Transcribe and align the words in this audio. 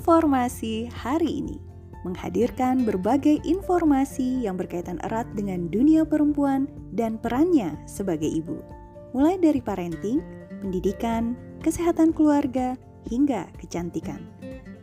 Informasi 0.00 0.88
hari 0.88 1.44
ini 1.44 1.60
menghadirkan 2.08 2.88
berbagai 2.88 3.36
informasi 3.44 4.48
yang 4.48 4.56
berkaitan 4.56 4.96
erat 5.04 5.28
dengan 5.36 5.68
dunia 5.68 6.08
perempuan 6.08 6.72
dan 6.96 7.20
perannya 7.20 7.76
sebagai 7.84 8.24
ibu, 8.24 8.64
mulai 9.12 9.36
dari 9.36 9.60
parenting, 9.60 10.24
pendidikan, 10.64 11.36
kesehatan 11.60 12.16
keluarga, 12.16 12.80
hingga 13.12 13.44
kecantikan. 13.60 14.24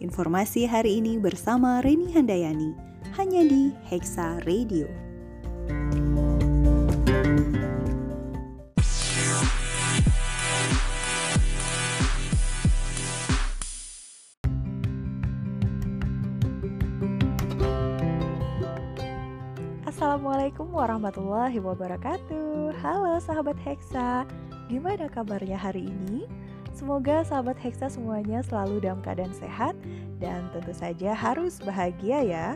Informasi 0.00 0.64
hari 0.64 1.04
ini 1.04 1.20
bersama 1.20 1.84
Reni 1.84 2.08
Handayani 2.16 2.72
hanya 3.12 3.44
di 3.44 3.68
Hexa 3.92 4.40
Radio. 4.48 4.88
Assalamualaikum 19.92 20.72
warahmatullahi 20.72 21.60
wabarakatuh. 21.60 22.80
Halo 22.80 23.12
sahabat 23.20 23.60
Hexa 23.60 24.24
Gimana 24.72 25.04
kabarnya 25.04 25.60
hari 25.60 25.84
ini? 25.84 26.24
Semoga 26.72 27.20
sahabat 27.28 27.60
Hexa 27.60 27.92
semuanya 27.92 28.40
selalu 28.40 28.80
dalam 28.80 29.04
keadaan 29.04 29.36
sehat 29.36 29.76
Dan 30.16 30.48
tentu 30.56 30.72
saja 30.72 31.12
harus 31.12 31.60
bahagia 31.60 32.24
ya. 32.24 32.46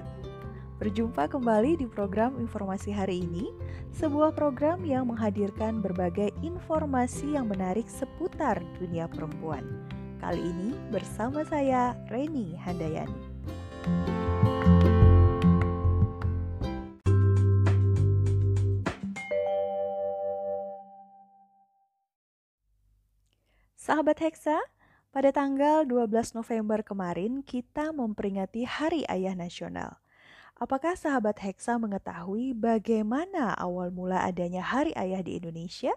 Berjumpa 0.80 1.28
kembali 1.28 1.76
di 1.76 1.84
program 1.84 2.40
informasi 2.40 2.88
hari 2.88 3.28
ini 3.28 3.52
Sebuah 3.92 4.32
program 4.32 4.80
yang 4.88 5.04
menghadirkan 5.12 5.84
berbagai 5.84 6.32
informasi 6.40 7.36
yang 7.36 7.52
menarik 7.52 7.84
seputar 7.84 8.64
dunia 8.80 9.12
perempuan. 9.12 9.84
Kali 10.24 10.40
ini 10.40 10.72
bersama 10.88 11.44
saya 11.44 11.92
Reni 12.08 12.56
Handayani 12.56 14.15
Sahabat 23.86 24.18
Hexa, 24.18 24.58
pada 25.14 25.30
tanggal 25.30 25.86
12 25.86 26.34
November 26.34 26.82
kemarin 26.82 27.38
kita 27.46 27.94
memperingati 27.94 28.66
Hari 28.66 29.06
Ayah 29.06 29.38
Nasional. 29.38 30.02
Apakah 30.58 30.98
sahabat 30.98 31.38
Hexa 31.38 31.78
mengetahui 31.78 32.50
bagaimana 32.50 33.54
awal 33.54 33.94
mula 33.94 34.26
adanya 34.26 34.66
Hari 34.66 34.90
Ayah 34.98 35.22
di 35.22 35.38
Indonesia? 35.38 35.94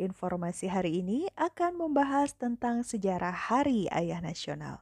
Informasi 0.00 0.72
hari 0.72 1.04
ini 1.04 1.28
akan 1.36 1.76
membahas 1.76 2.32
tentang 2.32 2.88
sejarah 2.88 3.52
Hari 3.52 3.92
Ayah 3.92 4.24
Nasional. 4.24 4.80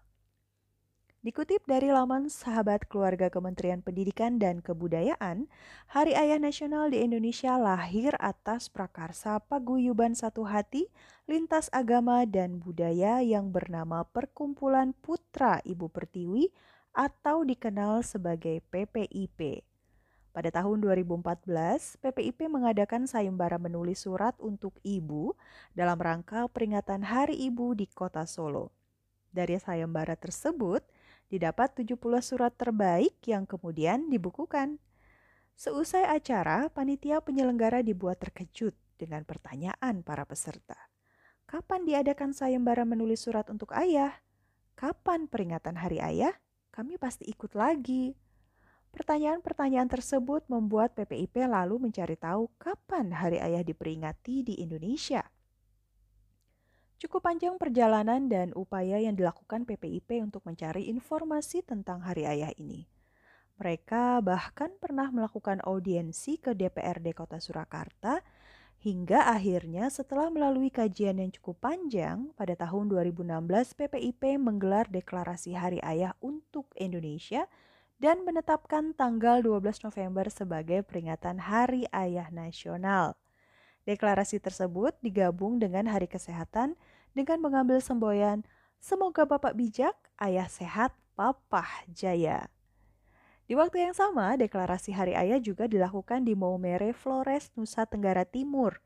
Dikutip 1.19 1.67
dari 1.67 1.91
laman 1.91 2.31
Sahabat 2.31 2.87
Keluarga 2.87 3.27
Kementerian 3.27 3.83
Pendidikan 3.83 4.39
dan 4.39 4.63
Kebudayaan, 4.63 5.51
Hari 5.91 6.15
Ayah 6.15 6.39
Nasional 6.39 6.95
di 6.95 7.03
Indonesia 7.03 7.59
lahir 7.59 8.15
atas 8.23 8.71
prakarsa 8.71 9.43
paguyuban 9.43 10.15
satu 10.15 10.47
hati 10.47 10.87
lintas 11.27 11.75
agama 11.75 12.23
dan 12.23 12.63
budaya 12.63 13.19
yang 13.19 13.51
bernama 13.51 14.07
Perkumpulan 14.07 14.95
Putra 14.95 15.59
Ibu 15.67 15.91
Pertiwi 15.91 16.55
atau 16.95 17.43
dikenal 17.43 18.07
sebagai 18.07 18.63
PPIP. 18.71 19.67
Pada 20.31 20.55
tahun 20.55 20.87
2014, 20.87 21.99
PPIP 21.99 22.47
mengadakan 22.47 23.11
sayembara 23.11 23.59
menulis 23.59 24.07
surat 24.07 24.39
untuk 24.39 24.79
ibu 24.87 25.35
dalam 25.75 25.99
rangka 25.99 26.47
peringatan 26.47 27.03
Hari 27.03 27.35
Ibu 27.51 27.75
di 27.75 27.91
Kota 27.91 28.23
Solo. 28.23 28.71
Dari 29.35 29.59
sayembara 29.59 30.15
tersebut, 30.15 30.87
didapat 31.29 31.77
70 31.77 31.97
surat 32.25 32.53
terbaik 32.57 33.21
yang 33.29 33.45
kemudian 33.45 34.09
dibukukan. 34.09 34.81
Seusai 35.59 36.09
acara, 36.09 36.73
panitia 36.73 37.21
penyelenggara 37.21 37.85
dibuat 37.85 38.21
terkejut 38.21 38.73
dengan 38.97 39.23
pertanyaan 39.29 40.01
para 40.03 40.25
peserta. 40.25 40.77
Kapan 41.49 41.89
diadakan 41.89 42.37
sayembara 42.37 42.85
menulis 42.85 43.25
surat 43.25 43.49
untuk 43.49 43.73
ayah? 43.73 44.13
Kapan 44.77 45.27
peringatan 45.27 45.81
hari 45.81 45.99
ayah? 45.99 46.37
Kami 46.71 47.01
pasti 47.01 47.25
ikut 47.27 47.57
lagi. 47.57 48.13
Pertanyaan-pertanyaan 48.93 49.89
tersebut 49.89 50.45
membuat 50.49 50.97
PPIP 50.97 51.45
lalu 51.45 51.77
mencari 51.89 52.17
tahu 52.17 52.49
kapan 52.61 53.13
hari 53.13 53.41
ayah 53.41 53.61
diperingati 53.65 54.45
di 54.45 54.55
Indonesia. 54.61 55.25
Cukup 56.99 57.31
panjang 57.31 57.55
perjalanan 57.63 58.27
dan 58.27 58.51
upaya 58.59 58.99
yang 58.99 59.15
dilakukan 59.15 59.63
PPIP 59.63 60.19
untuk 60.19 60.43
mencari 60.43 60.91
informasi 60.91 61.63
tentang 61.63 62.03
Hari 62.03 62.27
Ayah 62.27 62.51
ini. 62.59 62.91
Mereka 63.63 64.19
bahkan 64.19 64.75
pernah 64.83 65.07
melakukan 65.15 65.63
audiensi 65.63 66.43
ke 66.43 66.59
DPRD 66.59 67.15
Kota 67.15 67.39
Surakarta 67.39 68.19
hingga 68.83 69.31
akhirnya 69.31 69.87
setelah 69.95 70.27
melalui 70.27 70.75
kajian 70.75 71.23
yang 71.23 71.31
cukup 71.31 71.71
panjang 71.71 72.35
pada 72.35 72.59
tahun 72.59 72.91
2016 72.91 73.79
PPIP 73.79 74.35
menggelar 74.43 74.91
deklarasi 74.91 75.55
Hari 75.55 75.79
Ayah 75.87 76.19
untuk 76.19 76.67
Indonesia 76.75 77.47
dan 78.03 78.27
menetapkan 78.27 78.91
tanggal 78.99 79.39
12 79.47 79.87
November 79.87 80.27
sebagai 80.35 80.83
peringatan 80.83 81.47
Hari 81.47 81.87
Ayah 81.95 82.27
Nasional. 82.35 83.15
Deklarasi 83.89 84.37
tersebut 84.37 84.93
digabung 85.01 85.57
dengan 85.57 85.89
Hari 85.89 86.13
Kesehatan 86.13 86.77
dengan 87.17 87.41
mengambil 87.41 87.81
semboyan 87.81 88.45
Semoga 88.77 89.25
Bapak 89.25 89.57
bijak, 89.57 89.97
Ayah 90.21 90.45
sehat, 90.45 90.93
Papa 91.17 91.65
jaya. 91.89 92.53
Di 93.49 93.57
waktu 93.57 93.89
yang 93.89 93.97
sama, 93.97 94.37
deklarasi 94.37 94.93
Hari 94.93 95.17
Ayah 95.17 95.41
juga 95.41 95.65
dilakukan 95.65 96.21
di 96.29 96.37
Maumere, 96.37 96.93
Flores, 96.93 97.49
Nusa 97.57 97.89
Tenggara 97.89 98.29
Timur. 98.29 98.77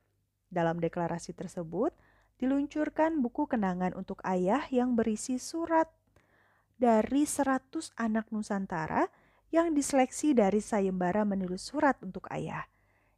Dalam 0.55 0.79
deklarasi 0.79 1.35
tersebut, 1.35 1.91
diluncurkan 2.39 3.19
buku 3.19 3.51
kenangan 3.51 3.99
untuk 3.99 4.23
ayah 4.23 4.63
yang 4.71 4.95
berisi 4.95 5.43
surat 5.43 5.91
dari 6.79 7.27
100 7.27 7.91
anak 7.99 8.31
Nusantara 8.31 9.11
yang 9.51 9.75
diseleksi 9.75 10.31
dari 10.31 10.63
sayembara 10.63 11.27
menulis 11.27 11.67
surat 11.67 11.99
untuk 12.01 12.31
ayah 12.31 12.71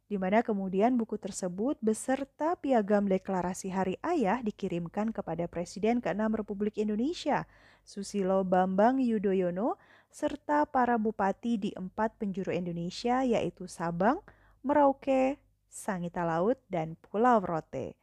di 0.05 0.21
mana 0.21 0.45
kemudian 0.45 0.93
buku 1.01 1.17
tersebut 1.17 1.81
beserta 1.81 2.53
piagam 2.61 3.09
deklarasi 3.09 3.73
Hari 3.73 3.97
Ayah 4.05 4.37
dikirimkan 4.45 5.09
kepada 5.09 5.49
Presiden 5.49 5.97
ke-6 5.97 6.29
Republik 6.37 6.77
Indonesia, 6.77 7.49
Susilo 7.81 8.45
Bambang 8.45 9.01
Yudhoyono, 9.01 9.81
serta 10.13 10.69
para 10.69 11.01
bupati 11.01 11.57
di 11.57 11.71
empat 11.73 12.21
penjuru 12.21 12.53
Indonesia 12.53 13.25
yaitu 13.25 13.65
Sabang, 13.65 14.21
Merauke, 14.61 15.41
Sangita 15.65 16.21
Laut, 16.21 16.61
dan 16.69 16.95
Pulau 17.01 17.41
Rote. 17.41 17.97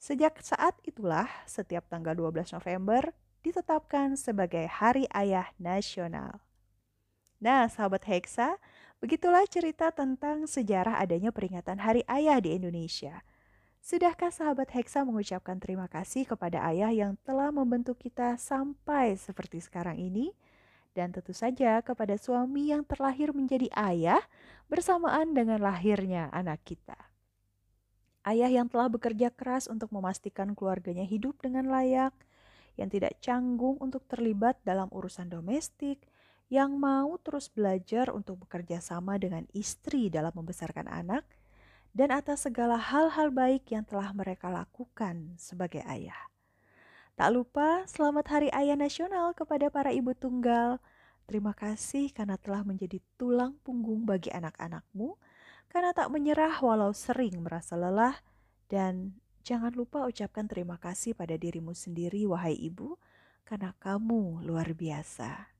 Sejak 0.00 0.40
saat 0.40 0.78
itulah, 0.88 1.28
setiap 1.44 1.84
tanggal 1.90 2.16
12 2.16 2.56
November 2.56 3.12
ditetapkan 3.44 4.16
sebagai 4.16 4.64
Hari 4.70 5.04
Ayah 5.12 5.52
Nasional. 5.60 6.40
Nah, 7.40 7.68
sahabat 7.68 8.04
Hexa, 8.08 8.60
Begitulah 9.00 9.48
cerita 9.48 9.88
tentang 9.96 10.44
sejarah 10.44 11.00
adanya 11.00 11.32
peringatan 11.32 11.80
Hari 11.80 12.04
Ayah 12.04 12.36
di 12.36 12.52
Indonesia. 12.52 13.24
Sudahkah 13.80 14.28
sahabat 14.28 14.76
Hexa 14.76 15.08
mengucapkan 15.08 15.56
terima 15.56 15.88
kasih 15.88 16.28
kepada 16.28 16.60
ayah 16.68 16.92
yang 16.92 17.16
telah 17.24 17.48
membentuk 17.48 17.96
kita 17.96 18.36
sampai 18.36 19.16
seperti 19.16 19.64
sekarang 19.64 19.96
ini? 19.96 20.36
Dan 20.92 21.16
tentu 21.16 21.32
saja 21.32 21.80
kepada 21.80 22.20
suami 22.20 22.76
yang 22.76 22.84
terlahir 22.84 23.32
menjadi 23.32 23.72
ayah 23.72 24.20
bersamaan 24.68 25.32
dengan 25.32 25.64
lahirnya 25.64 26.28
anak 26.28 26.60
kita. 26.68 27.00
Ayah 28.20 28.52
yang 28.52 28.68
telah 28.68 28.92
bekerja 28.92 29.32
keras 29.32 29.64
untuk 29.64 29.88
memastikan 29.96 30.52
keluarganya 30.52 31.08
hidup 31.08 31.40
dengan 31.40 31.72
layak, 31.72 32.12
yang 32.76 32.92
tidak 32.92 33.16
canggung 33.24 33.80
untuk 33.80 34.04
terlibat 34.04 34.60
dalam 34.60 34.92
urusan 34.92 35.32
domestik, 35.32 36.04
yang 36.50 36.76
mau 36.76 37.14
terus 37.22 37.46
belajar 37.46 38.10
untuk 38.10 38.42
bekerja 38.44 38.82
sama 38.82 39.16
dengan 39.16 39.46
istri 39.54 40.10
dalam 40.10 40.34
membesarkan 40.34 40.90
anak, 40.90 41.24
dan 41.94 42.10
atas 42.10 42.44
segala 42.44 42.76
hal-hal 42.76 43.30
baik 43.30 43.70
yang 43.70 43.86
telah 43.86 44.10
mereka 44.10 44.50
lakukan 44.50 45.38
sebagai 45.38 45.86
ayah. 45.86 46.28
Tak 47.14 47.30
lupa, 47.30 47.86
selamat 47.86 48.26
Hari 48.26 48.48
Ayah 48.50 48.74
Nasional 48.74 49.32
kepada 49.32 49.70
para 49.70 49.94
ibu 49.94 50.10
tunggal, 50.12 50.82
Terima 51.30 51.54
kasih 51.54 52.10
karena 52.10 52.34
telah 52.34 52.66
menjadi 52.66 52.98
tulang 53.14 53.54
punggung 53.62 54.02
bagi 54.02 54.34
anak-anakmu, 54.34 55.14
karena 55.70 55.94
tak 55.94 56.10
menyerah 56.10 56.58
walau 56.58 56.90
sering 56.90 57.38
merasa 57.46 57.78
lelah, 57.78 58.18
dan 58.66 59.14
jangan 59.46 59.70
lupa 59.70 60.10
ucapkan 60.10 60.50
terima 60.50 60.74
kasih 60.82 61.14
pada 61.14 61.38
dirimu 61.38 61.70
sendiri, 61.70 62.26
wahai 62.26 62.58
ibu, 62.58 62.98
karena 63.46 63.70
kamu 63.78 64.42
luar 64.42 64.74
biasa. 64.74 65.59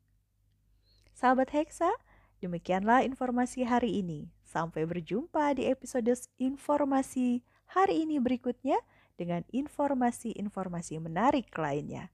Sahabat 1.21 1.53
Hexa, 1.53 1.93
demikianlah 2.41 3.05
informasi 3.05 3.69
hari 3.69 4.01
ini. 4.01 4.33
Sampai 4.41 4.89
berjumpa 4.89 5.53
di 5.53 5.69
episode 5.69 6.17
informasi 6.41 7.45
hari 7.77 8.09
ini 8.09 8.17
berikutnya 8.17 8.81
dengan 9.21 9.45
informasi-informasi 9.53 10.97
menarik 10.97 11.53
lainnya. 11.61 12.09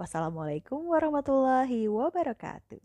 Wassalamualaikum 0.00 0.88
warahmatullahi 0.88 1.84
wabarakatuh. 1.84 2.80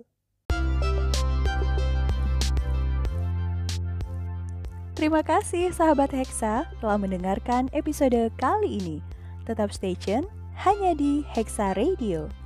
Terima 5.00 5.24
kasih 5.24 5.72
sahabat 5.72 6.12
Hexa 6.12 6.68
telah 6.84 7.00
mendengarkan 7.00 7.72
episode 7.72 8.28
kali 8.36 8.76
ini. 8.76 9.00
Tetap 9.48 9.72
stay 9.72 9.96
tune 9.96 10.28
hanya 10.68 10.92
di 11.00 11.24
Hexa 11.32 11.80
Radio. 11.80 12.41